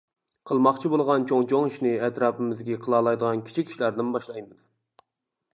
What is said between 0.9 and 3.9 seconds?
بولغان چوڭ-چوڭ ئىشنى ئەتراپىمىزدىكى قىلالايدىغان كىچىك